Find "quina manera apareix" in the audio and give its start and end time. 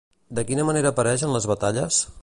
0.47-1.27